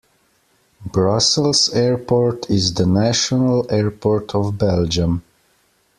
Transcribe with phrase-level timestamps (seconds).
[0.83, 5.21] Brussels Airport is the national airport of Belgium.